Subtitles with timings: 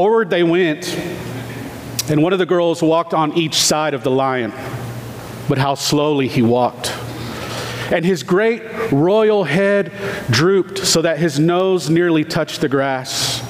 [0.00, 0.96] Forward they went,
[2.08, 4.50] and one of the girls walked on each side of the lion.
[5.46, 6.96] But how slowly he walked.
[7.92, 9.92] And his great royal head
[10.30, 13.46] drooped so that his nose nearly touched the grass.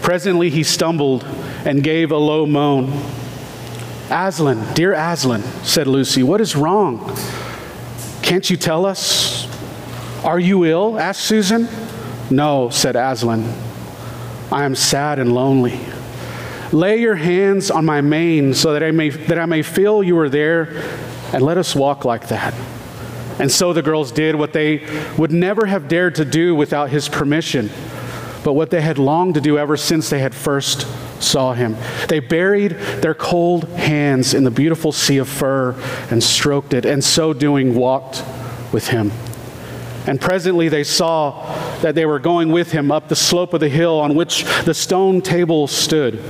[0.00, 1.24] Presently he stumbled
[1.64, 2.92] and gave a low moan.
[4.10, 7.00] Aslan, dear Aslan, said Lucy, what is wrong?
[8.22, 9.48] Can't you tell us?
[10.24, 11.00] Are you ill?
[11.00, 11.66] asked Susan.
[12.30, 13.67] No, said Aslan.
[14.50, 15.78] I am sad and lonely.
[16.72, 20.18] Lay your hands on my mane so that I may, that I may feel you
[20.18, 20.82] are there,
[21.32, 22.54] and let us walk like that.
[23.38, 24.84] And so the girls did what they
[25.16, 27.70] would never have dared to do without his permission,
[28.42, 30.86] but what they had longed to do ever since they had first
[31.22, 31.76] saw him.
[32.08, 35.74] They buried their cold hands in the beautiful sea of fur
[36.10, 38.24] and stroked it, and so doing walked
[38.72, 39.12] with him.
[40.08, 41.32] And presently they saw
[41.82, 44.72] that they were going with him up the slope of the hill on which the
[44.72, 46.22] stone table stood.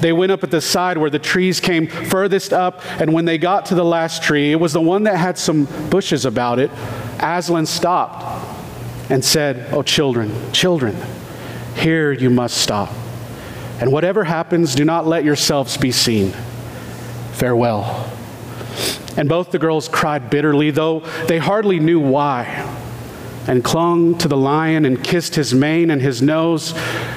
[0.00, 3.38] They went up at the side where the trees came furthest up, and when they
[3.38, 6.72] got to the last tree, it was the one that had some bushes about it.
[7.20, 8.44] Aslan stopped
[9.08, 10.96] and said, Oh, children, children,
[11.76, 12.90] here you must stop.
[13.80, 16.32] And whatever happens, do not let yourselves be seen.
[17.34, 18.10] Farewell.
[19.16, 22.63] And both the girls cried bitterly, though they hardly knew why,
[23.46, 26.72] and clung to the lion and kissed his mane and his nose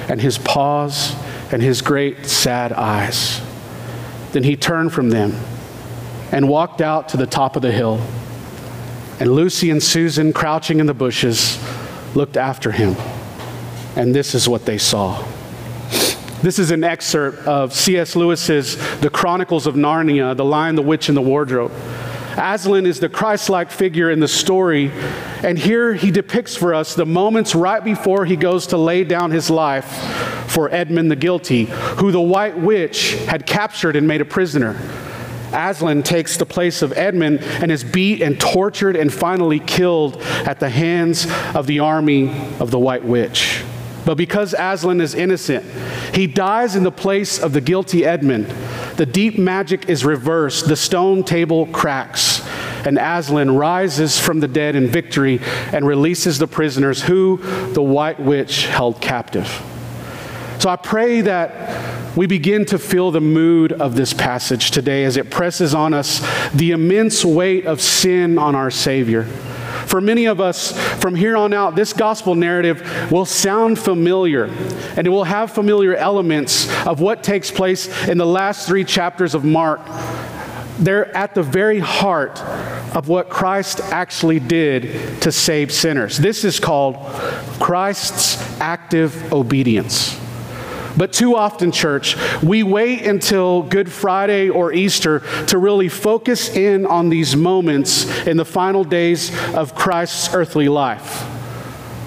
[0.08, 1.14] and his paws
[1.52, 3.40] and his great sad eyes.
[4.32, 5.32] Then he turned from them
[6.32, 8.00] and walked out to the top of the hill.
[9.20, 11.58] And Lucy and Susan, crouching in the bushes,
[12.14, 12.94] looked after him.
[13.96, 15.24] And this is what they saw.
[16.42, 18.14] This is an excerpt of C.S.
[18.14, 21.72] Lewis's The Chronicles of Narnia, The Lion, the Witch, and the Wardrobe.
[22.38, 24.90] Aslan is the Christ like figure in the story,
[25.42, 29.30] and here he depicts for us the moments right before he goes to lay down
[29.30, 29.86] his life
[30.48, 34.76] for Edmund the Guilty, who the White Witch had captured and made a prisoner.
[35.52, 40.60] Aslan takes the place of Edmund and is beat and tortured and finally killed at
[40.60, 42.30] the hands of the army
[42.60, 43.62] of the White Witch.
[44.04, 45.64] But because Aslan is innocent,
[46.14, 48.46] he dies in the place of the guilty Edmund.
[48.96, 52.27] The deep magic is reversed, the stone table cracks,
[52.84, 55.40] and Aslan rises from the dead in victory
[55.72, 57.38] and releases the prisoners who
[57.72, 59.46] the White Witch held captive.
[60.58, 65.16] So I pray that we begin to feel the mood of this passage today as
[65.16, 66.20] it presses on us
[66.52, 69.22] the immense weight of sin on our Savior.
[69.86, 74.46] For many of us, from here on out, this gospel narrative will sound familiar
[74.96, 79.34] and it will have familiar elements of what takes place in the last three chapters
[79.34, 79.80] of Mark.
[80.78, 82.40] They're at the very heart
[82.94, 86.16] of what Christ actually did to save sinners.
[86.16, 86.96] This is called
[87.60, 90.18] Christ's active obedience.
[90.96, 96.86] But too often, church, we wait until Good Friday or Easter to really focus in
[96.86, 101.24] on these moments in the final days of Christ's earthly life.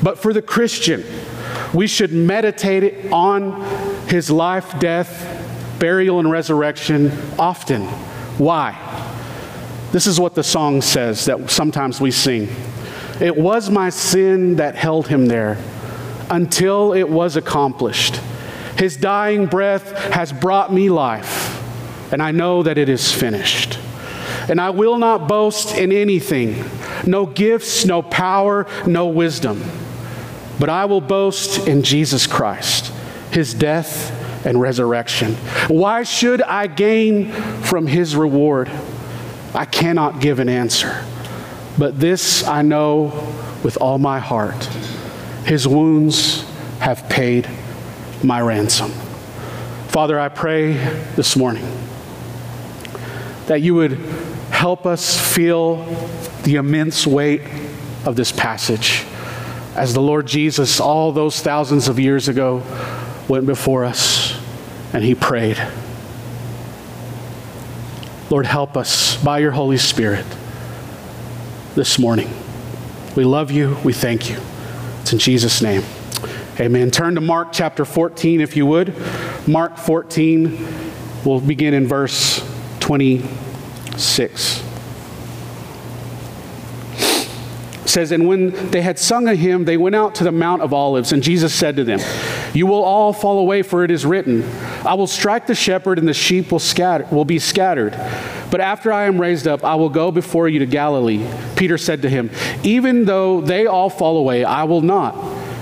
[0.04, 1.06] But for the Christian,
[1.74, 3.62] we should meditate on
[4.08, 7.88] his life, death, burial, and resurrection often.
[8.42, 8.76] Why?
[9.92, 12.50] This is what the song says that sometimes we sing.
[13.20, 15.64] It was my sin that held him there
[16.28, 18.16] until it was accomplished.
[18.80, 23.78] His dying breath has brought me life, and I know that it is finished.
[24.50, 26.66] And I will not boast in anything
[27.06, 29.64] no gifts, no power, no wisdom.
[30.60, 32.92] But I will boast in Jesus Christ,
[33.32, 35.36] his death and resurrection.
[35.68, 38.70] Why should I gain from his reward?
[39.54, 41.06] I cannot give an answer.
[41.78, 43.06] But this I know
[43.64, 44.70] with all my heart
[45.46, 46.44] his wounds
[46.80, 47.50] have paid
[48.24, 48.92] my ransom.
[49.88, 50.74] Father, I pray
[51.16, 51.66] this morning
[53.48, 53.94] that you would
[54.52, 55.84] help us feel
[56.44, 57.42] the immense weight
[58.06, 59.04] of this passage
[59.76, 62.64] as the Lord Jesus, all those thousands of years ago,
[63.28, 64.21] went before us
[64.94, 65.62] and he prayed.
[68.30, 70.26] Lord, help us by your Holy Spirit
[71.76, 72.30] this morning.
[73.16, 73.78] We love you.
[73.84, 74.38] We thank you.
[75.02, 75.84] It's in Jesus' name.
[76.60, 76.92] Amen.
[76.92, 78.94] Turn to Mark chapter 14, if you would.
[79.48, 80.66] Mark 14,
[81.26, 82.42] we'll begin in verse
[82.80, 84.64] 26.
[87.84, 90.62] It says, And when they had sung a hymn, they went out to the Mount
[90.62, 92.00] of Olives, and Jesus said to them,
[92.54, 94.44] You will all fall away, for it is written,
[94.86, 97.92] I will strike the shepherd, and the sheep will, scatter, will be scattered.
[98.50, 101.26] But after I am raised up, I will go before you to Galilee.
[101.56, 102.32] Peter said to him,
[102.64, 105.16] Even though they all fall away, I will not.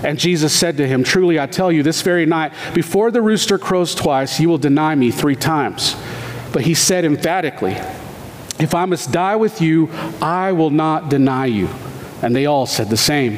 [0.03, 3.57] And Jesus said to him, Truly I tell you, this very night, before the rooster
[3.57, 5.95] crows twice, you will deny me three times.
[6.53, 7.73] But he said emphatically,
[8.59, 9.89] If I must die with you,
[10.21, 11.67] I will not deny you.
[12.21, 13.37] And they all said the same.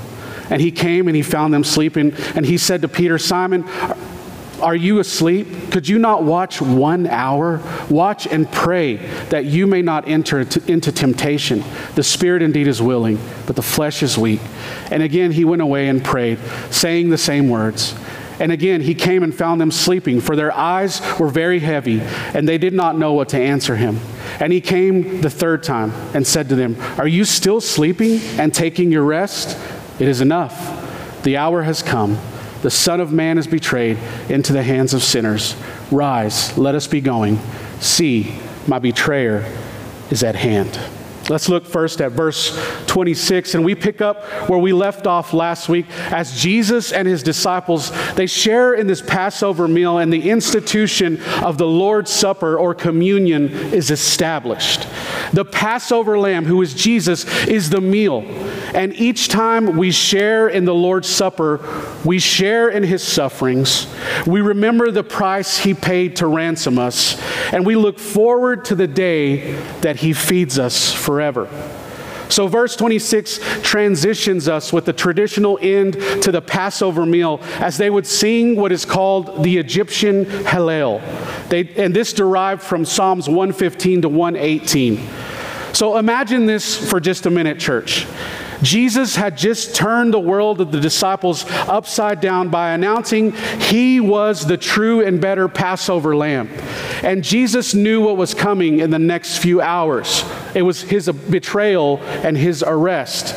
[0.51, 2.13] And he came and he found them sleeping.
[2.35, 3.65] And he said to Peter, Simon,
[4.61, 5.47] are you asleep?
[5.71, 7.61] Could you not watch one hour?
[7.89, 8.97] Watch and pray
[9.29, 11.63] that you may not enter into temptation.
[11.95, 14.41] The spirit indeed is willing, but the flesh is weak.
[14.91, 16.37] And again he went away and prayed,
[16.69, 17.95] saying the same words.
[18.39, 22.47] And again he came and found them sleeping, for their eyes were very heavy, and
[22.47, 23.99] they did not know what to answer him.
[24.39, 28.53] And he came the third time and said to them, Are you still sleeping and
[28.53, 29.57] taking your rest?
[30.01, 31.21] It is enough.
[31.23, 32.17] The hour has come
[32.61, 33.97] the Son of Man is betrayed
[34.29, 35.55] into the hands of sinners.
[35.89, 37.39] Rise, let us be going.
[37.79, 38.35] See,
[38.67, 39.51] my betrayer
[40.11, 40.79] is at hand.
[41.31, 45.69] Let's look first at verse 26 and we pick up where we left off last
[45.69, 51.23] week as Jesus and his disciples they share in this Passover meal and the institution
[51.41, 54.85] of the Lord's Supper or communion is established.
[55.31, 58.23] The Passover lamb who is Jesus is the meal.
[58.73, 61.61] And each time we share in the Lord's Supper,
[62.03, 63.87] we share in his sufferings.
[64.27, 68.87] We remember the price he paid to ransom us, and we look forward to the
[68.87, 71.20] day that he feeds us forever.
[72.31, 77.89] So, verse 26 transitions us with the traditional end to the Passover meal as they
[77.89, 81.01] would sing what is called the Egyptian Hallel.
[81.49, 85.09] They, and this derived from Psalms 115 to 118.
[85.73, 88.07] So, imagine this for just a minute, church.
[88.61, 94.45] Jesus had just turned the world of the disciples upside down by announcing he was
[94.45, 96.49] the true and better Passover lamb.
[97.03, 100.23] And Jesus knew what was coming in the next few hours
[100.53, 103.35] it was his betrayal and his arrest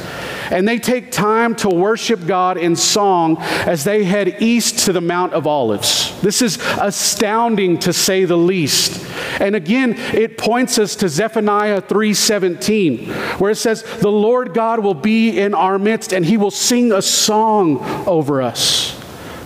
[0.55, 5.01] and they take time to worship God in song as they head east to the
[5.01, 6.17] Mount of Olives.
[6.21, 9.05] This is astounding to say the least.
[9.41, 13.09] And again, it points us to Zephaniah 3:17,
[13.39, 16.93] where it says, "The Lord God will be in our midst and he will sing
[16.93, 18.95] a song over us."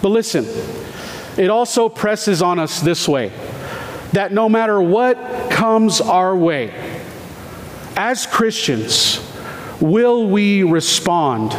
[0.02, 0.46] But listen,
[1.38, 3.32] it also presses on us this way
[4.12, 6.70] that no matter what comes our way,
[7.96, 9.20] as Christians,
[9.80, 11.56] Will we respond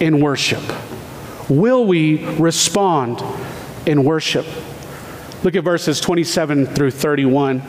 [0.00, 0.62] in worship?
[1.48, 3.22] Will we respond
[3.86, 4.46] in worship?
[5.42, 7.62] Look at verses 27 through 31.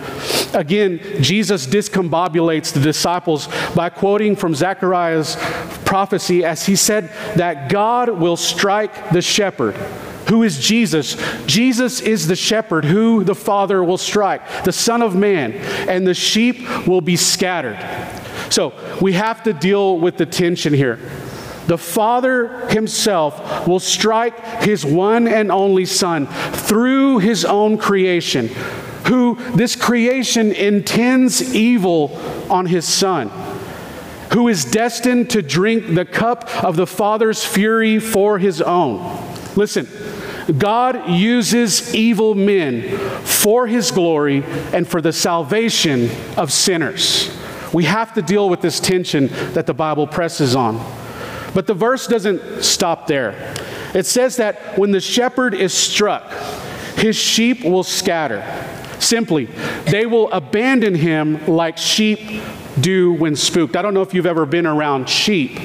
[0.54, 5.38] Again, Jesus discombobulates the disciples by quoting from Zechariah's
[5.86, 9.76] prophecy as he said that God will strike the shepherd.
[10.30, 11.18] Who is Jesus?
[11.46, 16.14] Jesus is the shepherd who the Father will strike, the Son of Man, and the
[16.14, 17.78] sheep will be scattered.
[18.50, 21.00] So we have to deal with the tension here.
[21.68, 28.48] The Father Himself will strike His one and only Son through His own creation,
[29.06, 32.20] who this creation intends evil
[32.50, 33.30] on His Son,
[34.34, 39.00] who is destined to drink the cup of the Father's fury for His own.
[39.56, 39.88] Listen,
[40.58, 44.44] God uses evil men for His glory
[44.74, 47.39] and for the salvation of sinners.
[47.74, 50.78] We have to deal with this tension that the Bible presses on.
[51.54, 53.54] But the verse doesn't stop there.
[53.94, 56.32] It says that when the shepherd is struck,
[56.96, 58.44] his sheep will scatter.
[59.00, 59.46] Simply,
[59.86, 62.20] they will abandon him like sheep
[62.80, 63.76] do when spooked.
[63.76, 65.60] I don't know if you've ever been around sheep,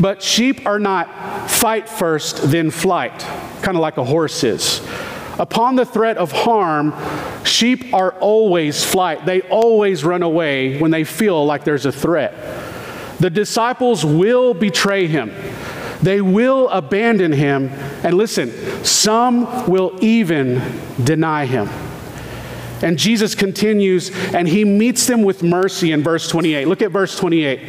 [0.00, 3.20] but sheep are not fight first, then flight,
[3.62, 4.80] kind of like a horse is.
[5.38, 6.92] Upon the threat of harm,
[7.44, 9.26] sheep are always flight.
[9.26, 12.34] They always run away when they feel like there's a threat.
[13.18, 15.32] The disciples will betray him.
[16.02, 17.68] They will abandon him.
[18.02, 18.50] And listen,
[18.84, 21.68] some will even deny him.
[22.82, 26.66] And Jesus continues and he meets them with mercy in verse 28.
[26.66, 27.60] Look at verse 28.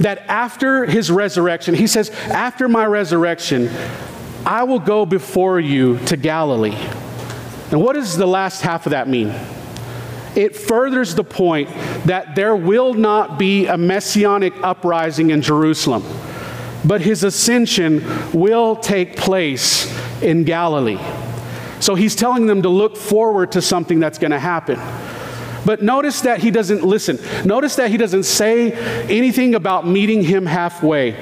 [0.00, 3.70] That after his resurrection, he says, After my resurrection,
[4.44, 6.76] I will go before you to Galilee.
[7.70, 9.32] And what does the last half of that mean?
[10.36, 11.68] It furthers the point
[12.06, 16.04] that there will not be a messianic uprising in Jerusalem.
[16.84, 19.86] but his ascension will take place
[20.22, 20.98] in Galilee.
[21.80, 24.78] So he's telling them to look forward to something that's going to happen.
[25.64, 27.18] But notice that he doesn't listen.
[27.44, 28.72] Notice that he doesn't say
[29.10, 31.14] anything about meeting him halfway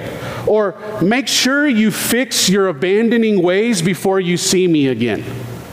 [0.46, 5.24] or make sure you fix your abandoning ways before you see me again.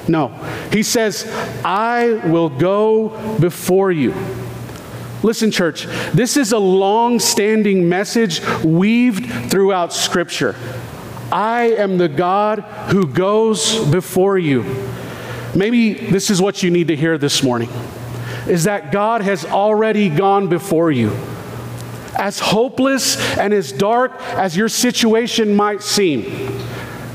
[0.08, 0.28] No.
[0.72, 1.26] He says,
[1.64, 4.14] I will go before you.
[5.24, 10.56] Listen, church, this is a long standing message weaved throughout Scripture.
[11.32, 12.60] I am the God
[12.90, 14.64] who goes before you.
[15.56, 17.70] Maybe this is what you need to hear this morning
[18.48, 21.12] is that God has already gone before you.
[22.18, 26.24] As hopeless and as dark as your situation might seem,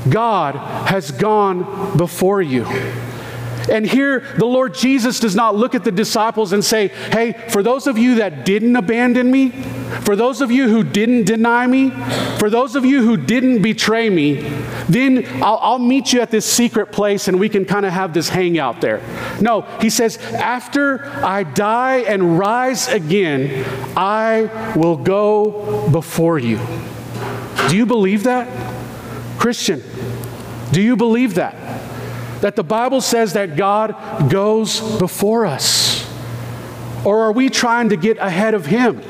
[0.09, 0.55] God
[0.87, 2.65] has gone before you.
[3.69, 7.61] And here, the Lord Jesus does not look at the disciples and say, Hey, for
[7.61, 9.49] those of you that didn't abandon me,
[10.01, 11.91] for those of you who didn't deny me,
[12.39, 14.41] for those of you who didn't betray me,
[14.89, 18.13] then I'll, I'll meet you at this secret place and we can kind of have
[18.13, 19.01] this hangout there.
[19.39, 23.65] No, he says, After I die and rise again,
[23.95, 26.59] I will go before you.
[27.69, 28.70] Do you believe that?
[29.41, 29.83] Christian,
[30.71, 31.55] do you believe that?
[32.41, 36.07] that the Bible says that God goes before us?
[37.05, 39.01] Or are we trying to get ahead of Him?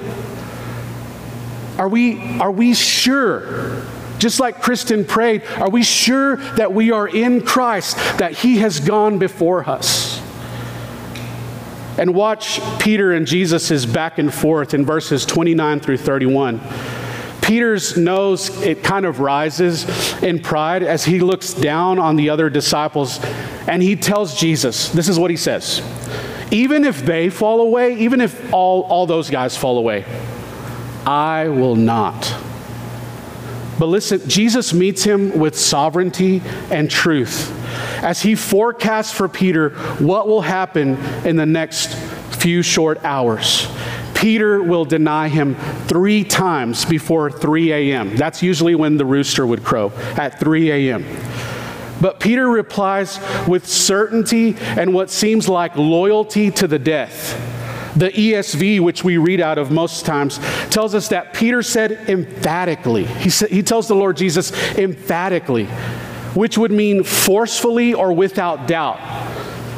[1.78, 3.82] Are we, are we sure,
[4.20, 8.80] just like Kristen prayed, are we sure that we are in Christ, that He has
[8.80, 10.22] gone before us?
[11.98, 16.60] And watch Peter and Jesus' back and forth in verses 29 through 31.
[17.51, 19.84] Peter's nose, it kind of rises
[20.24, 23.20] in pride as he looks down on the other disciples
[23.67, 25.81] and he tells Jesus, this is what he says
[26.50, 30.05] Even if they fall away, even if all, all those guys fall away,
[31.05, 32.34] I will not.
[33.77, 36.41] But listen, Jesus meets him with sovereignty
[36.72, 37.51] and truth
[38.01, 41.96] as he forecasts for Peter what will happen in the next
[42.38, 43.67] few short hours.
[44.22, 45.56] Peter will deny him
[45.88, 48.16] three times before 3 a.m.
[48.16, 51.04] That's usually when the rooster would crow, at 3 a.m.
[52.00, 57.36] But Peter replies with certainty and what seems like loyalty to the death.
[57.96, 60.38] The ESV, which we read out of most times,
[60.70, 63.06] tells us that Peter said emphatically.
[63.06, 65.66] He, sa- he tells the Lord Jesus emphatically,
[66.36, 69.00] which would mean forcefully or without doubt.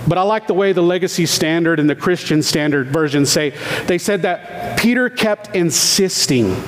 [0.08, 3.52] But I like the way the Legacy Standard and the Christian Standard version say,
[3.86, 6.62] they said that Peter kept insisting,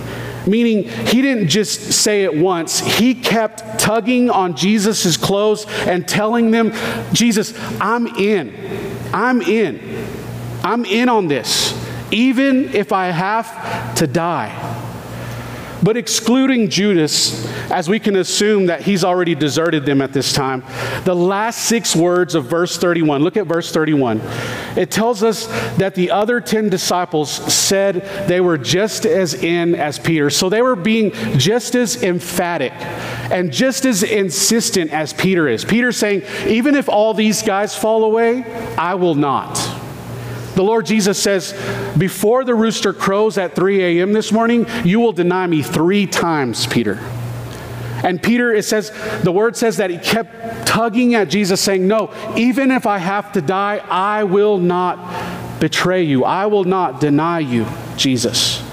[0.48, 6.52] meaning he didn't just say it once, he kept tugging on Jesus' clothes and telling
[6.52, 6.72] them,
[7.12, 8.54] Jesus, I'm in.
[9.14, 10.08] I'm in.
[10.64, 11.80] I'm in on this,
[12.12, 14.82] even if I have to die.
[15.86, 20.64] But excluding Judas, as we can assume that he's already deserted them at this time,
[21.04, 24.20] the last six words of verse 31, look at verse 31.
[24.76, 25.46] It tells us
[25.78, 30.32] that the other 10 disciples said they were just as in as Peter.
[30.32, 32.74] So they were being just as emphatic
[33.30, 35.64] and just as insistent as Peter is.
[35.64, 38.44] Peter saying, even if all these guys fall away,
[38.76, 39.85] I will not.
[40.56, 41.54] The Lord Jesus says,
[41.98, 44.14] Before the rooster crows at 3 a.m.
[44.14, 47.00] this morning, you will deny me three times, Peter.
[48.04, 48.92] And Peter, it says,
[49.24, 53.34] the word says that he kept tugging at Jesus, saying, No, even if I have
[53.34, 56.24] to die, I will not betray you.
[56.24, 57.66] I will not deny you,
[57.98, 58.64] Jesus.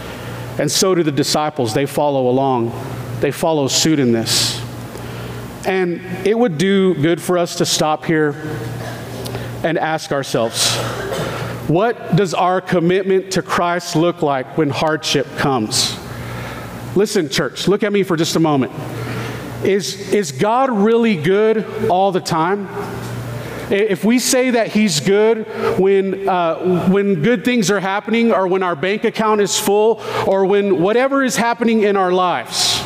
[0.59, 1.75] And so do the disciples.
[1.75, 2.73] They follow along,
[3.21, 4.61] they follow suit in this.
[5.67, 8.35] And it would do good for us to stop here
[9.65, 10.77] and ask ourselves
[11.69, 15.97] what does our commitment to Christ look like when hardship comes?
[16.97, 18.73] Listen, church, look at me for just a moment.
[19.65, 22.69] Is, is God really good all the time?
[23.71, 25.47] If we say that He's good
[25.79, 30.45] when, uh, when good things are happening, or when our bank account is full, or
[30.45, 32.83] when whatever is happening in our lives,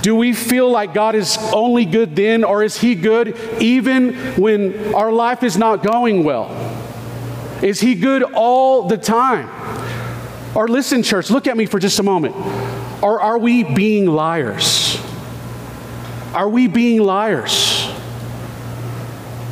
[0.00, 4.94] do we feel like God is only good then, or is He good even when
[4.94, 6.69] our life is not going well?
[7.62, 9.48] Is he good all the time?
[10.54, 12.34] Or listen, church, look at me for just a moment.
[13.02, 15.00] Or are we being liars?
[16.34, 17.88] Are we being liars?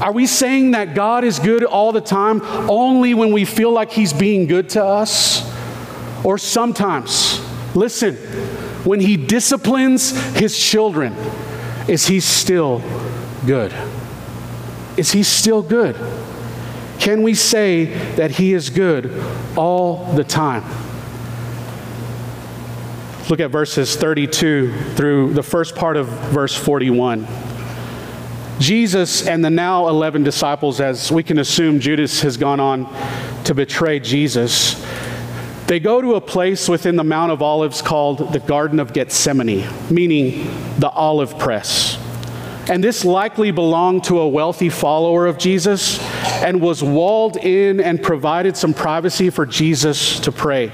[0.00, 3.90] Are we saying that God is good all the time only when we feel like
[3.90, 5.42] He's being good to us?
[6.24, 7.40] Or sometimes,
[7.74, 8.14] listen,
[8.84, 11.14] when He disciplines His children,
[11.88, 12.82] is He still
[13.44, 13.74] good?
[14.96, 15.96] Is He still good?
[16.98, 17.84] Can we say
[18.16, 19.12] that He is good
[19.56, 20.64] all the time?
[23.30, 27.26] Look at verses 32 through the first part of verse 41.
[28.58, 32.92] Jesus and the now 11 disciples, as we can assume Judas has gone on
[33.44, 34.84] to betray Jesus,
[35.66, 39.68] they go to a place within the Mount of Olives called the Garden of Gethsemane,
[39.90, 41.98] meaning the olive press.
[42.70, 45.98] And this likely belonged to a wealthy follower of Jesus
[46.42, 50.70] and was walled in and provided some privacy for Jesus to pray.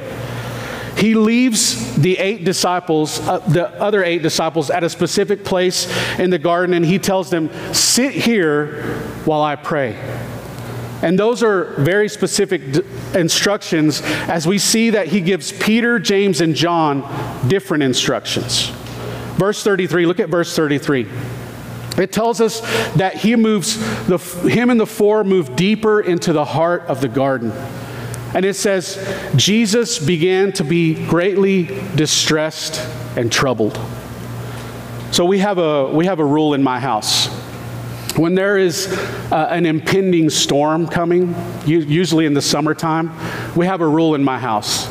[0.97, 6.31] He leaves the eight disciples, uh, the other eight disciples, at a specific place in
[6.31, 8.83] the garden, and he tells them, Sit here
[9.25, 9.97] while I pray.
[11.03, 12.83] And those are very specific d-
[13.15, 17.03] instructions as we see that he gives Peter, James, and John
[17.49, 18.69] different instructions.
[19.37, 21.07] Verse 33, look at verse 33.
[21.97, 22.61] It tells us
[22.95, 27.09] that he moves, the, him and the four move deeper into the heart of the
[27.09, 27.53] garden.
[28.35, 28.99] And it says,
[29.37, 32.81] Jesus began to be greatly distressed
[33.17, 33.79] and troubled.
[35.13, 37.29] So we have a, we have a rule in my house.
[38.17, 38.89] When there is
[39.31, 41.35] uh, an impending storm coming,
[41.65, 43.13] usually in the summertime,
[43.55, 44.87] we have a rule in my house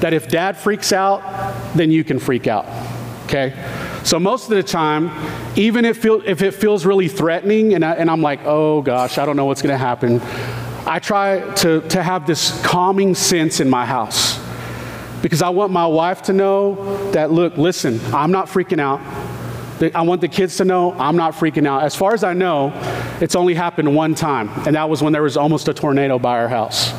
[0.00, 1.22] that if dad freaks out,
[1.74, 2.66] then you can freak out.
[3.24, 3.52] Okay?
[4.04, 5.10] So most of the time,
[5.56, 9.16] even if, feel, if it feels really threatening and, I, and I'm like, oh gosh,
[9.16, 10.20] I don't know what's going to happen,
[10.86, 14.38] I try to, to have this calming sense in my house
[15.22, 19.00] because I want my wife to know that, look, listen, I'm not freaking out.
[19.94, 21.82] I want the kids to know I'm not freaking out.
[21.82, 22.72] As far as I know,
[23.22, 26.38] it's only happened one time, and that was when there was almost a tornado by
[26.38, 26.92] our house.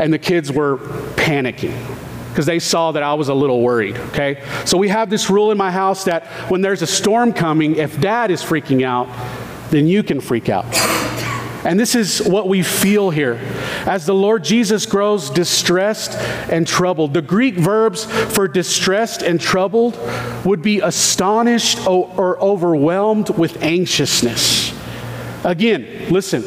[0.00, 0.78] And the kids were
[1.14, 2.01] panicking
[2.32, 4.42] because they saw that I was a little worried, okay?
[4.64, 8.00] So we have this rule in my house that when there's a storm coming, if
[8.00, 9.06] dad is freaking out,
[9.70, 10.64] then you can freak out.
[11.64, 13.34] And this is what we feel here.
[13.86, 16.12] As the Lord Jesus grows distressed
[16.50, 19.98] and troubled, the Greek verbs for distressed and troubled
[20.46, 24.74] would be astonished or overwhelmed with anxiousness.
[25.44, 26.42] Again, listen.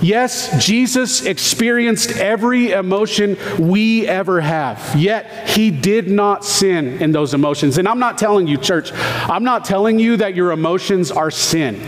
[0.00, 7.34] Yes, Jesus experienced every emotion we ever have, yet he did not sin in those
[7.34, 7.78] emotions.
[7.78, 11.84] And I'm not telling you, church, I'm not telling you that your emotions are sin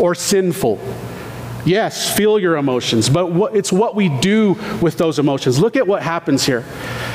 [0.00, 0.80] or sinful.
[1.64, 5.58] Yes, feel your emotions, but what, it's what we do with those emotions.
[5.58, 6.64] Look at what happens here.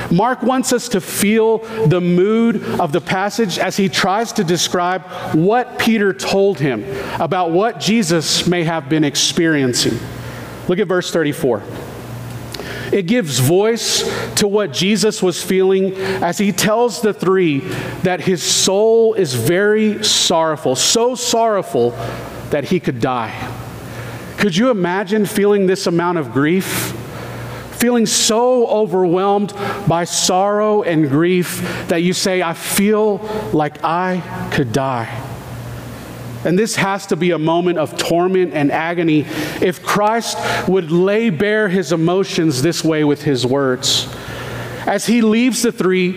[0.10, 5.04] Mark wants us to feel the mood of the passage as he tries to describe
[5.36, 6.84] what Peter told him
[7.20, 10.00] about what Jesus may have been experiencing.
[10.70, 11.64] Look at verse 34.
[12.92, 14.04] It gives voice
[14.36, 17.60] to what Jesus was feeling as he tells the three
[18.04, 21.92] that his soul is very sorrowful, so sorrowful
[22.52, 23.34] that he could die.
[24.38, 26.94] Could you imagine feeling this amount of grief?
[27.74, 29.54] Feeling so overwhelmed
[29.88, 33.18] by sorrow and grief that you say, I feel
[33.54, 35.29] like I could die.
[36.46, 39.26] And this has to be a moment of torment and agony
[39.62, 44.08] if Christ would lay bare his emotions this way with his words.
[44.86, 46.14] As he leaves the three,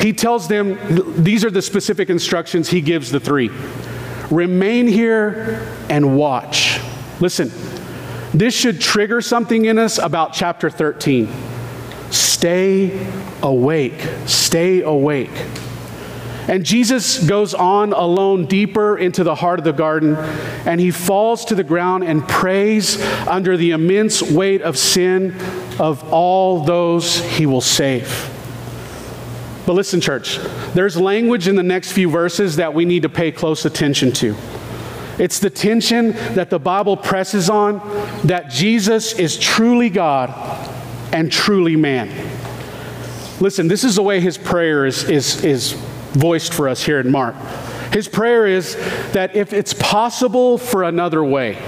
[0.00, 0.78] he tells them
[1.22, 3.50] these are the specific instructions he gives the three
[4.30, 6.80] remain here and watch.
[7.20, 7.50] Listen,
[8.32, 11.28] this should trigger something in us about chapter 13.
[12.10, 13.06] Stay
[13.42, 14.08] awake.
[14.26, 15.30] Stay awake.
[16.48, 20.16] And Jesus goes on alone deeper into the heart of the garden,
[20.66, 25.34] and he falls to the ground and prays under the immense weight of sin
[25.78, 28.30] of all those he will save.
[29.66, 30.38] But listen, church,
[30.74, 34.34] there's language in the next few verses that we need to pay close attention to.
[35.18, 37.78] It's the tension that the Bible presses on
[38.24, 40.30] that Jesus is truly God
[41.12, 42.08] and truly man.
[43.38, 45.74] Listen, this is the way his prayer is, is, is
[46.12, 47.34] voiced for us here in Mark.
[47.92, 48.76] His prayer is
[49.12, 51.58] that if it's possible for another way,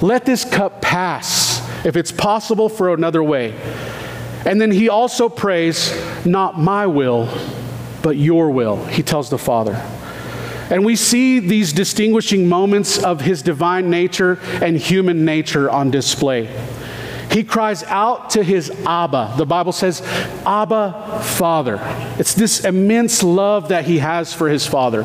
[0.00, 3.54] let this cup pass if it's possible for another way.
[4.44, 5.92] And then he also prays,
[6.24, 7.28] not my will,
[8.02, 9.74] but your will, he tells the Father.
[10.70, 16.48] And we see these distinguishing moments of his divine nature and human nature on display.
[17.36, 19.34] He cries out to his Abba.
[19.36, 20.00] The Bible says,
[20.46, 21.78] Abba, Father.
[22.18, 25.02] It's this immense love that he has for his Father.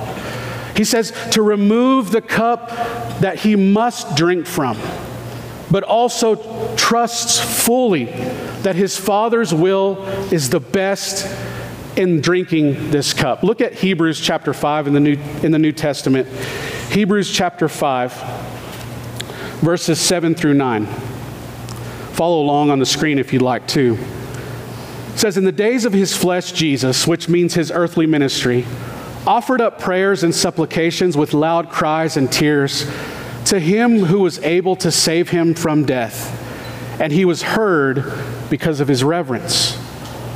[0.78, 2.70] He says to remove the cup
[3.20, 4.78] that he must drink from,
[5.70, 11.28] but also trusts fully that his Father's will is the best
[11.98, 13.44] in drinking this cup.
[13.44, 16.30] Look at Hebrews chapter 5 in the New, in the New Testament.
[16.94, 18.13] Hebrews chapter 5,
[19.60, 20.88] verses 7 through 9.
[22.13, 23.97] Follow along on the screen if you'd like to.
[25.15, 28.65] says, In the days of his flesh, Jesus, which means his earthly ministry,
[29.26, 32.86] offered up prayers and supplications with loud cries and tears
[33.45, 36.38] to him who was able to save him from death.
[37.00, 38.04] And he was heard
[38.50, 39.78] because of his reverence.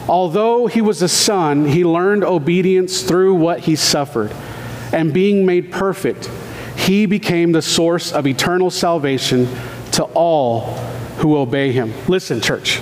[0.08, 4.32] Although he was a son, he learned obedience through what he suffered.
[4.94, 6.30] And being made perfect,
[6.78, 9.48] he became the source of eternal salvation
[9.94, 10.78] to all
[11.18, 11.94] who obey him.
[12.08, 12.80] Listen, church.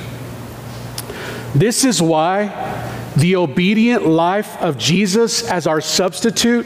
[1.56, 2.82] This is why
[3.16, 6.66] the obedient life of Jesus as our substitute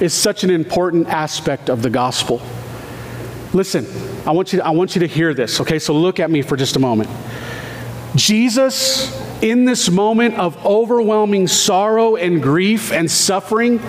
[0.00, 2.42] is such an important aspect of the gospel.
[3.54, 3.86] Listen,
[4.26, 5.78] I want you to, I want you to hear this, okay?
[5.78, 7.08] So look at me for just a moment.
[8.14, 13.80] Jesus, in this moment of overwhelming sorrow and grief and suffering,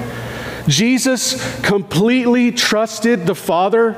[0.67, 3.93] Jesus completely trusted the Father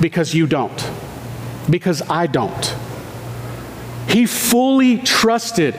[0.00, 0.90] because you don't,
[1.70, 2.74] because I don't.
[4.08, 5.74] He fully trusted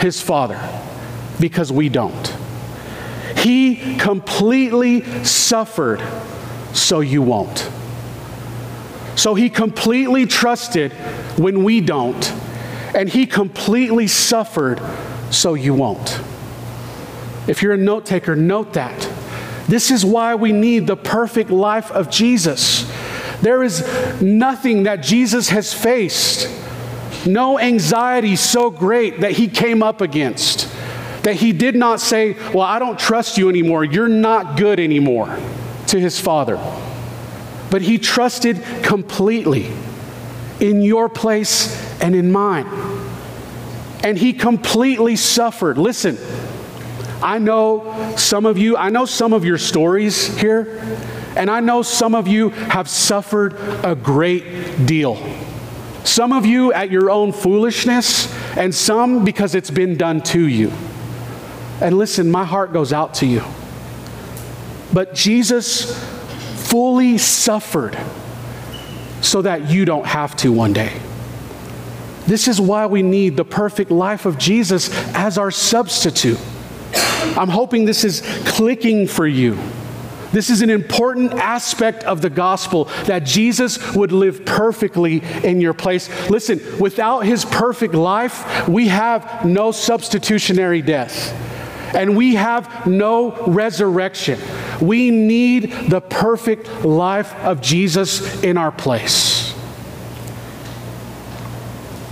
[0.00, 0.60] his Father
[1.38, 2.34] because we don't.
[3.38, 6.02] He completely suffered
[6.72, 7.70] so you won't.
[9.14, 10.92] So he completely trusted
[11.38, 12.32] when we don't,
[12.94, 14.80] and he completely suffered
[15.30, 16.20] so you won't.
[17.46, 19.08] If you're a note taker, note that.
[19.68, 22.85] This is why we need the perfect life of Jesus.
[23.42, 23.82] There is
[24.20, 26.48] nothing that Jesus has faced,
[27.26, 30.72] no anxiety so great that he came up against,
[31.22, 33.84] that he did not say, Well, I don't trust you anymore.
[33.84, 35.38] You're not good anymore
[35.88, 36.58] to his Father
[37.70, 39.70] but he trusted completely
[40.60, 42.66] in your place and in mine.
[44.02, 45.78] And he completely suffered.
[45.78, 46.16] Listen,
[47.22, 50.80] I know some of you, I know some of your stories here,
[51.36, 55.16] and I know some of you have suffered a great deal.
[56.04, 60.72] Some of you at your own foolishness, and some because it's been done to you.
[61.80, 63.42] And listen, my heart goes out to you.
[64.92, 65.94] But Jesus
[66.68, 67.98] fully suffered
[69.20, 70.98] so that you don't have to one day.
[72.26, 76.40] This is why we need the perfect life of Jesus as our substitute.
[77.36, 79.58] I'm hoping this is clicking for you.
[80.36, 85.72] This is an important aspect of the gospel that Jesus would live perfectly in your
[85.72, 86.10] place.
[86.28, 91.32] Listen, without his perfect life, we have no substitutionary death
[91.94, 94.38] and we have no resurrection.
[94.78, 99.54] We need the perfect life of Jesus in our place.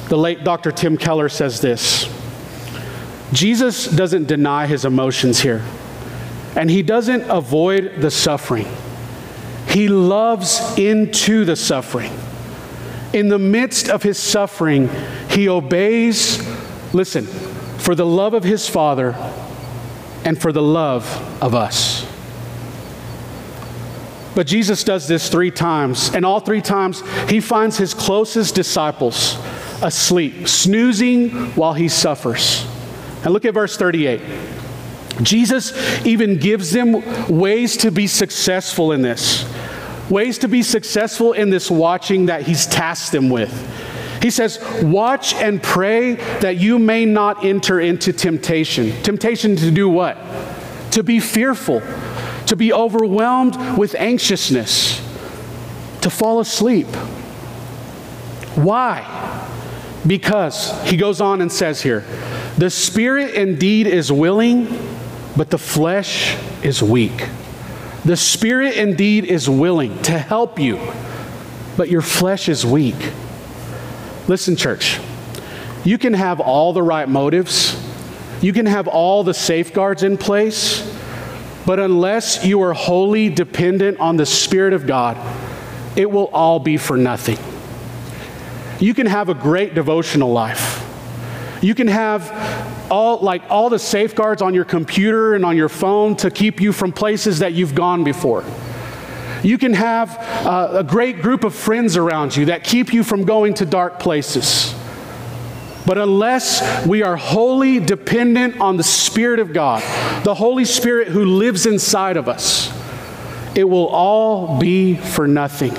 [0.09, 0.73] The late Dr.
[0.73, 2.09] Tim Keller says this
[3.35, 5.63] Jesus doesn't deny his emotions here,
[6.57, 8.69] and he doesn't avoid the suffering.
[9.69, 12.13] He loves into the suffering.
[13.13, 14.89] In the midst of his suffering,
[15.31, 16.47] he obeys,
[16.93, 19.15] listen, for the love of his Father
[20.25, 21.05] and for the love
[21.43, 22.07] of us.
[24.35, 29.39] But Jesus does this three times, and all three times he finds his closest disciples
[29.81, 32.67] asleep, snoozing while he suffers.
[33.23, 34.21] And look at verse 38.
[35.23, 35.73] Jesus
[36.05, 39.45] even gives them ways to be successful in this,
[40.11, 43.53] ways to be successful in this watching that he's tasked them with.
[44.25, 48.91] He says, Watch and pray that you may not enter into temptation.
[49.03, 50.17] Temptation to do what?
[50.93, 51.83] To be fearful,
[52.47, 54.99] to be overwhelmed with anxiousness,
[56.01, 56.87] to fall asleep.
[58.57, 59.11] Why?
[60.07, 62.05] Because, he goes on and says here,
[62.57, 64.67] the spirit indeed is willing,
[65.37, 67.29] but the flesh is weak.
[68.05, 70.79] The spirit indeed is willing to help you,
[71.77, 73.13] but your flesh is weak.
[74.29, 75.01] Listen, church,
[75.85, 77.81] you can have all the right motives,
[78.41, 80.83] you can have all the safeguards in place,
[81.67, 85.17] but unless you are wholly dependent on the Spirit of God,
[85.97, 87.39] it will all be for nothing.
[88.81, 90.74] You can have a great devotional life.
[91.65, 92.31] You can have
[92.91, 96.75] all like all the safeguards on your computer and on your phone to keep you
[96.75, 98.45] from places that you've gone before.
[99.43, 100.15] You can have
[100.47, 103.99] uh, a great group of friends around you that keep you from going to dark
[103.99, 104.75] places.
[105.87, 109.83] But unless we are wholly dependent on the Spirit of God,
[110.23, 112.71] the Holy Spirit who lives inside of us,
[113.57, 115.73] it will all be for nothing.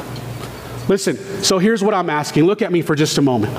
[0.88, 2.46] Listen, so here's what I'm asking.
[2.46, 3.56] Look at me for just a moment.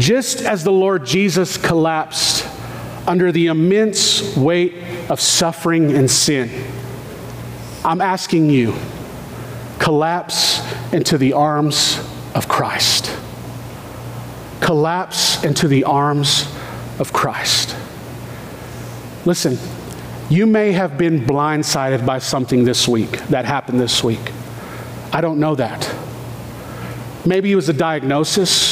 [0.00, 2.48] Just as the Lord Jesus collapsed
[3.06, 4.72] under the immense weight
[5.10, 6.48] of suffering and sin,
[7.84, 8.74] I'm asking you,
[9.78, 10.60] collapse
[10.94, 11.98] into the arms
[12.34, 13.14] of Christ.
[14.62, 16.50] Collapse into the arms
[16.98, 17.76] of Christ.
[19.26, 19.58] Listen,
[20.30, 24.32] you may have been blindsided by something this week that happened this week.
[25.12, 25.94] I don't know that.
[27.26, 28.69] Maybe it was a diagnosis.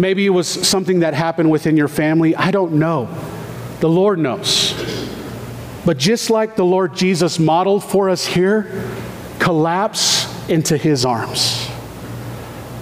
[0.00, 2.34] Maybe it was something that happened within your family.
[2.34, 3.14] I don't know.
[3.80, 4.72] The Lord knows.
[5.84, 8.88] But just like the Lord Jesus modeled for us here,
[9.38, 11.68] collapse into his arms.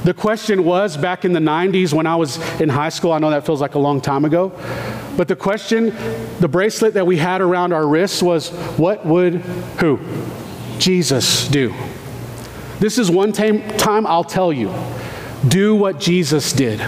[0.05, 3.31] The question was back in the 90s when I was in high school, I know
[3.31, 4.53] that feels like a long time ago,
[5.17, 5.93] but the question,
[6.39, 9.35] the bracelet that we had around our wrists was what would
[9.81, 9.99] who?
[10.79, 11.75] Jesus do.
[12.79, 14.73] This is one time, I'll tell you
[15.49, 16.81] do what Jesus did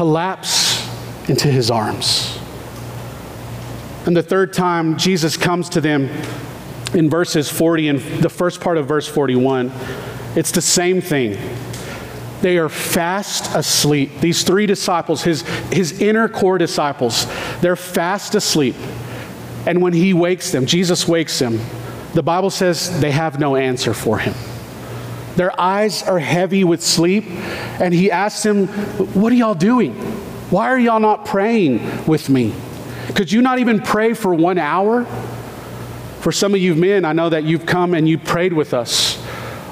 [0.00, 0.88] collapse
[1.28, 2.38] into his arms.
[4.06, 6.08] And the third time, Jesus comes to them
[6.94, 9.70] in verses 40 and the first part of verse 41.
[10.36, 11.36] It's the same thing.
[12.40, 14.20] They are fast asleep.
[14.20, 17.26] These three disciples, his, his inner core disciples,
[17.60, 18.76] they're fast asleep.
[19.66, 21.60] And when he wakes them, Jesus wakes them,
[22.14, 24.32] the Bible says they have no answer for him.
[25.36, 27.24] Their eyes are heavy with sleep,
[27.80, 28.66] and he asks them,
[29.14, 29.94] What are y'all doing?
[30.50, 32.54] Why are y'all not praying with me?
[33.14, 35.04] Could you not even pray for one hour?
[36.20, 39.24] For some of you men, I know that you've come and you prayed with us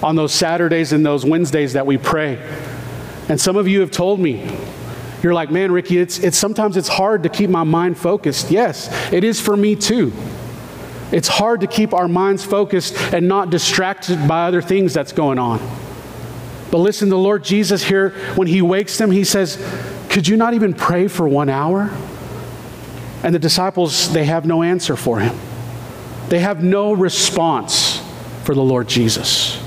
[0.02, 2.38] on those Saturdays and those Wednesdays that we pray.
[3.28, 4.48] And some of you have told me,
[5.22, 8.50] you're like, man, Ricky, it's, it's sometimes it's hard to keep my mind focused.
[8.50, 10.12] Yes, it is for me too.
[11.10, 15.38] It's hard to keep our minds focused and not distracted by other things that's going
[15.38, 15.58] on.
[16.70, 19.56] But listen, the Lord Jesus here, when He wakes them, He says,
[20.10, 21.90] Could you not even pray for one hour?
[23.22, 25.36] And the disciples, they have no answer for Him.
[26.28, 28.02] They have no response
[28.44, 29.62] for the Lord Jesus.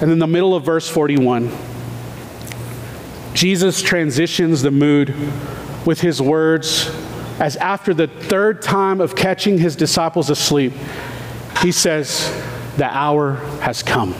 [0.00, 1.52] And in the middle of verse 41,
[3.34, 5.14] Jesus transitions the mood
[5.86, 6.90] with his words
[7.40, 10.74] as after the third time of catching his disciples asleep,
[11.62, 12.30] he says,
[12.76, 14.14] The hour has come.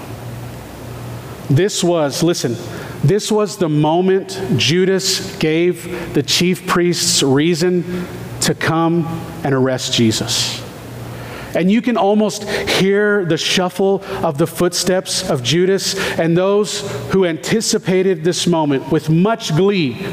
[1.50, 2.56] This was, listen,
[3.04, 8.06] this was the moment Judas gave the chief priests reason
[8.42, 9.06] to come
[9.44, 10.62] and arrest Jesus.
[11.54, 17.26] And you can almost hear the shuffle of the footsteps of Judas and those who
[17.26, 20.06] anticipated this moment with much glee,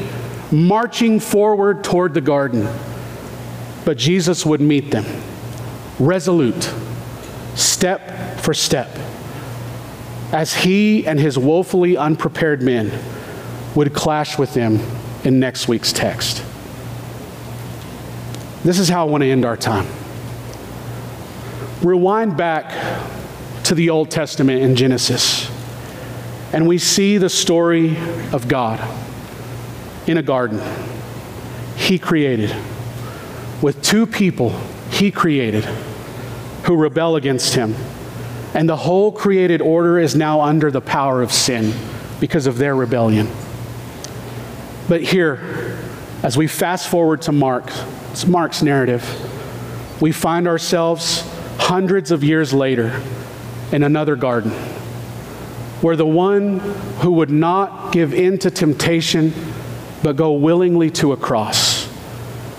[0.50, 2.68] marching forward toward the garden.
[3.88, 5.06] But Jesus would meet them,
[5.98, 6.70] resolute,
[7.54, 8.94] step for step,
[10.30, 12.92] as he and his woefully unprepared men
[13.74, 14.78] would clash with them
[15.24, 16.44] in next week's text.
[18.62, 19.86] This is how I want to end our time.
[21.80, 22.70] Rewind back
[23.64, 25.50] to the Old Testament in Genesis,
[26.52, 27.96] and we see the story
[28.34, 28.86] of God
[30.06, 30.60] in a garden.
[31.78, 32.54] He created,
[33.62, 34.50] with two people
[34.90, 35.64] He created
[36.64, 37.74] who rebel against Him.
[38.54, 41.72] And the whole created order is now under the power of sin
[42.20, 43.28] because of their rebellion.
[44.88, 45.78] But here,
[46.22, 47.70] as we fast forward to Mark,
[48.10, 49.04] it's Mark's narrative,
[50.00, 51.22] we find ourselves
[51.58, 53.02] hundreds of years later
[53.72, 54.50] in another garden
[55.82, 56.58] where the one
[57.00, 59.32] who would not give in to temptation
[60.02, 61.67] but go willingly to a cross,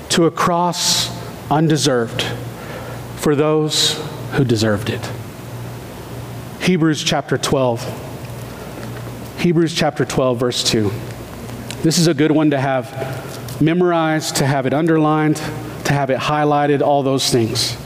[0.10, 1.10] to a cross
[1.52, 2.24] undeserved
[3.17, 3.93] for those
[4.34, 5.02] who deserved it.
[6.62, 9.38] Hebrews chapter 12.
[9.39, 10.91] Hebrews chapter 12, verse 2.
[11.84, 15.38] This is a good one to have memorized, to have it underlined,
[15.86, 17.78] to have it highlighted, all those things.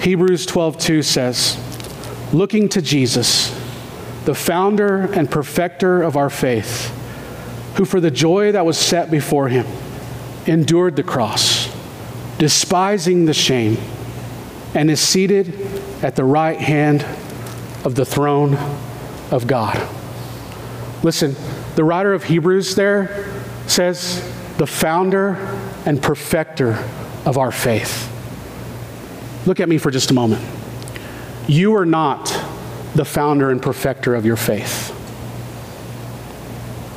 [0.00, 1.56] Hebrews 12:2 says,
[2.32, 3.52] "Looking to Jesus,
[4.24, 6.90] the founder and perfecter of our faith,
[7.74, 9.66] who for the joy that was set before him
[10.46, 11.68] endured the cross,
[12.38, 13.78] despising the shame,
[14.74, 15.54] and is seated
[16.02, 17.04] at the right hand
[17.84, 18.58] of the throne
[19.30, 19.80] of God."
[21.02, 21.36] Listen,
[21.74, 23.26] the writer of Hebrews there
[23.66, 24.22] says,
[24.58, 25.36] "The founder
[25.84, 26.78] and perfecter
[27.24, 28.08] of our faith."
[29.46, 30.42] Look at me for just a moment.
[31.48, 32.32] You are not
[32.94, 34.92] the founder and perfecter of your faith.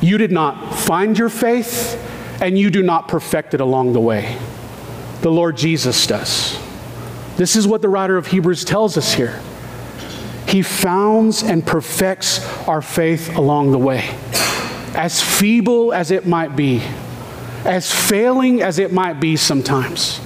[0.00, 1.96] You did not find your faith,
[2.40, 4.38] and you do not perfect it along the way.
[5.22, 6.58] The Lord Jesus does.
[7.36, 9.40] This is what the writer of Hebrews tells us here.
[10.48, 14.08] He founds and perfects our faith along the way.
[14.94, 16.82] As feeble as it might be,
[17.64, 20.20] as failing as it might be sometimes,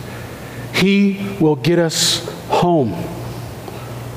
[0.75, 2.95] he will get us home.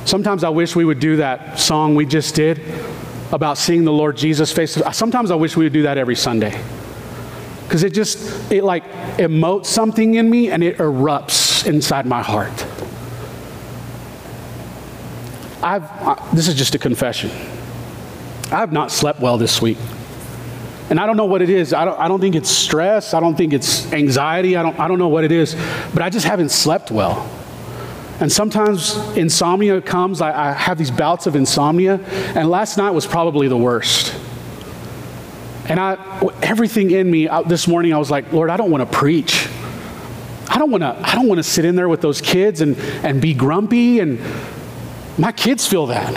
[0.05, 2.61] Sometimes I wish we would do that song we just did
[3.31, 4.77] about seeing the Lord Jesus face.
[4.91, 6.61] Sometimes I wish we would do that every Sunday.
[7.73, 8.83] Because it just, it like
[9.17, 12.67] emotes something in me and it erupts inside my heart.
[15.63, 17.31] I've, uh, this is just a confession.
[18.51, 19.79] I've not slept well this week.
[20.91, 21.73] And I don't know what it is.
[21.73, 23.15] I don't, I don't think it's stress.
[23.15, 24.55] I don't think it's anxiety.
[24.55, 25.55] I don't, I don't know what it is.
[25.95, 27.27] But I just haven't slept well.
[28.19, 30.21] And sometimes insomnia comes.
[30.21, 31.99] I, I have these bouts of insomnia.
[32.35, 34.13] And last night was probably the worst.
[35.69, 35.97] And I,
[36.41, 39.47] everything in me I, this morning, I was like, Lord, I don't want to preach.
[40.49, 40.95] I don't want to.
[41.01, 43.99] I don't want to sit in there with those kids and, and be grumpy.
[43.99, 44.19] And
[45.17, 46.13] my kids feel that.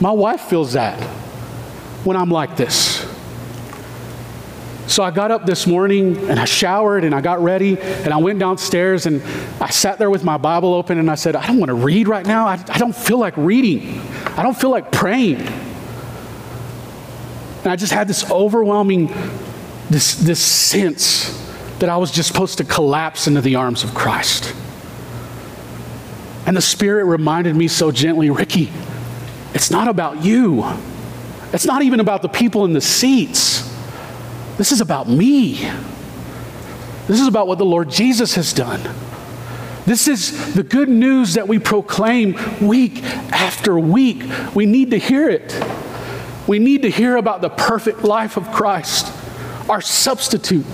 [0.00, 1.00] My wife feels that
[2.04, 3.04] when I'm like this.
[4.86, 8.18] So I got up this morning and I showered and I got ready and I
[8.18, 9.20] went downstairs and
[9.60, 12.06] I sat there with my Bible open and I said, I don't want to read
[12.06, 12.46] right now.
[12.46, 14.00] I, I don't feel like reading.
[14.36, 15.44] I don't feel like praying.
[17.66, 19.12] And I just had this overwhelming,
[19.90, 21.36] this, this sense
[21.80, 24.54] that I was just supposed to collapse into the arms of Christ.
[26.46, 28.70] And the Spirit reminded me so gently, Ricky,
[29.52, 30.64] it's not about you.
[31.52, 33.68] It's not even about the people in the seats.
[34.58, 35.54] This is about me.
[37.08, 38.80] This is about what the Lord Jesus has done.
[39.86, 43.02] This is the good news that we proclaim week
[43.32, 44.22] after week.
[44.54, 45.52] We need to hear it.
[46.46, 49.12] We need to hear about the perfect life of Christ,
[49.68, 50.66] our substitute,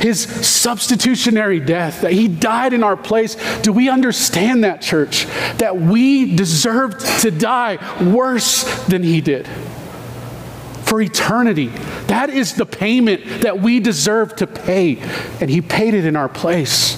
[0.00, 3.34] his substitutionary death, that he died in our place.
[3.62, 5.26] Do we understand that, church?
[5.58, 9.48] That we deserved to die worse than he did
[10.84, 11.68] for eternity.
[12.06, 14.98] That is the payment that we deserve to pay.
[15.40, 16.96] And he paid it in our place.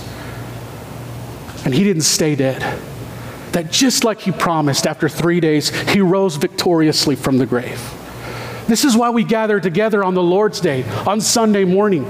[1.64, 2.91] And he didn't stay dead
[3.52, 7.80] that just like he promised, after three days, he rose victoriously from the grave.
[8.66, 12.04] This is why we gather together on the Lord's Day, on Sunday morning,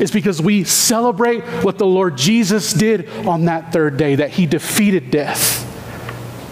[0.00, 4.46] is because we celebrate what the Lord Jesus did on that third day, that he
[4.46, 5.60] defeated death.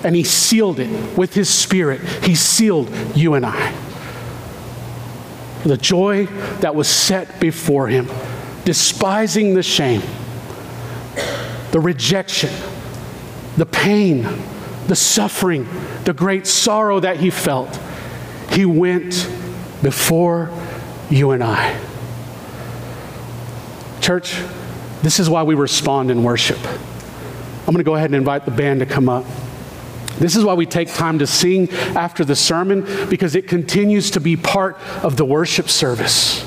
[0.04, 2.00] And he sealed it with his spirit.
[2.24, 3.74] He sealed you and I.
[5.64, 6.26] The joy
[6.60, 8.08] that was set before him,
[8.64, 10.02] despising the shame,
[11.70, 12.50] the rejection,
[13.56, 14.26] the pain,
[14.86, 15.68] the suffering,
[16.04, 17.78] the great sorrow that he felt,
[18.50, 19.28] he went
[19.82, 20.50] before
[21.10, 21.78] you and I.
[24.00, 24.40] Church,
[25.02, 26.58] this is why we respond in worship.
[26.64, 29.24] I'm going to go ahead and invite the band to come up.
[30.18, 34.20] This is why we take time to sing after the sermon because it continues to
[34.20, 36.44] be part of the worship service.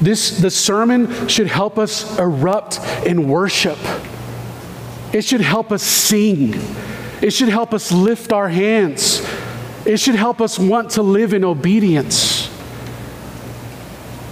[0.00, 3.78] This, the sermon should help us erupt in worship.
[5.12, 6.54] It should help us sing.
[7.20, 9.26] It should help us lift our hands.
[9.84, 12.48] It should help us want to live in obedience.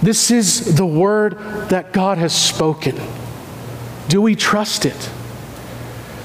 [0.01, 1.37] This is the word
[1.69, 2.99] that God has spoken.
[4.07, 5.09] Do we trust it?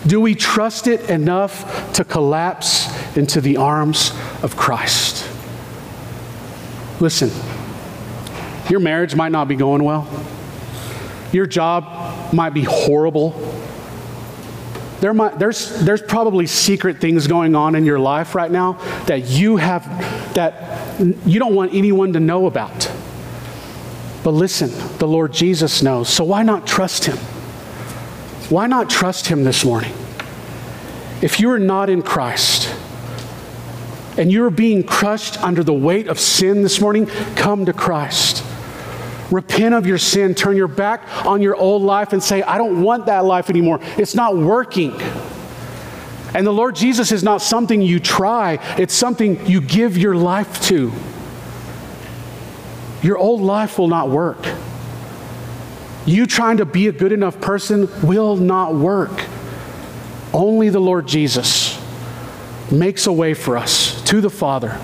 [0.06, 2.86] Do we trust it enough to collapse
[3.16, 4.12] into the arms
[4.42, 5.28] of Christ?
[7.00, 7.30] Listen,
[8.70, 10.08] your marriage might not be going well.
[11.32, 13.30] Your job might be horrible
[15.04, 18.72] there might, there's, there's probably secret things going on in your life right now
[19.04, 19.84] that you have,
[20.32, 22.90] that you don't want anyone to know about.
[24.22, 26.08] But listen, the Lord Jesus knows.
[26.08, 27.18] So why not trust Him?
[28.48, 29.92] Why not trust Him this morning?
[31.20, 32.74] If you are not in Christ
[34.16, 38.42] and you're being crushed under the weight of sin this morning, come to Christ.
[39.30, 42.82] Repent of your sin, turn your back on your old life, and say, I don't
[42.82, 43.80] want that life anymore.
[43.96, 45.00] It's not working.
[46.34, 50.60] And the Lord Jesus is not something you try, it's something you give your life
[50.62, 50.92] to.
[53.02, 54.46] Your old life will not work.
[56.06, 59.26] You trying to be a good enough person will not work.
[60.32, 61.80] Only the Lord Jesus
[62.70, 64.78] makes a way for us to the Father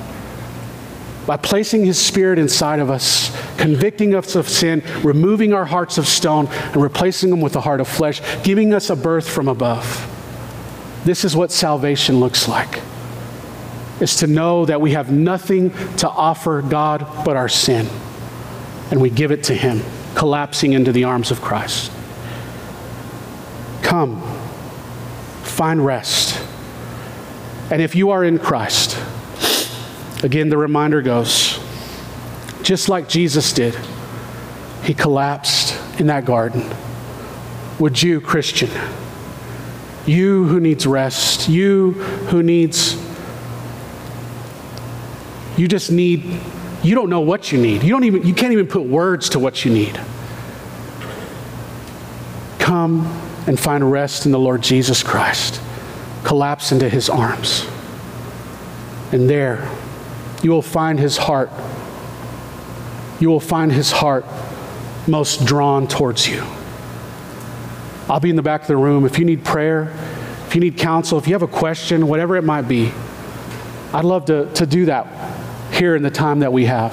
[1.26, 3.29] by placing His Spirit inside of us
[3.60, 7.80] convicting us of sin, removing our hearts of stone, and replacing them with a heart
[7.80, 10.06] of flesh, giving us a birth from above.
[11.04, 12.80] This is what salvation looks like.
[14.00, 17.86] Is to know that we have nothing to offer God but our sin.
[18.90, 19.82] And we give it to Him,
[20.14, 21.92] collapsing into the arms of Christ.
[23.82, 24.22] Come,
[25.42, 26.42] find rest.
[27.70, 28.98] And if you are in Christ,
[30.24, 31.59] again, the reminder goes
[32.70, 33.76] just like Jesus did.
[34.84, 36.64] He collapsed in that garden.
[37.80, 38.70] Would you, Christian,
[40.06, 41.94] you who needs rest, you
[42.30, 42.94] who needs,
[45.56, 46.40] you just need
[46.84, 47.82] you don't know what you need.
[47.82, 50.00] You, don't even, you can't even put words to what you need.
[52.60, 53.04] Come
[53.48, 55.60] and find rest in the Lord Jesus Christ.
[56.22, 57.66] Collapse into his arms.
[59.10, 59.68] And there,
[60.44, 61.50] you will find his heart.
[63.20, 64.24] You will find his heart
[65.06, 66.42] most drawn towards you.
[68.08, 69.04] I'll be in the back of the room.
[69.04, 69.92] If you need prayer,
[70.48, 72.92] if you need counsel, if you have a question, whatever it might be,
[73.92, 75.06] I'd love to, to do that
[75.72, 76.92] here in the time that we have.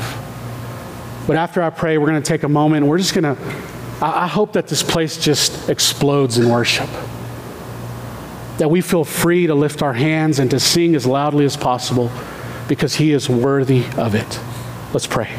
[1.25, 2.85] But after I pray, we're going to take a moment.
[2.85, 3.41] We're just going to,
[3.99, 6.89] I hope that this place just explodes in worship.
[8.59, 12.11] That we feel free to lift our hands and to sing as loudly as possible
[12.67, 14.39] because He is worthy of it.
[14.93, 15.29] Let's pray.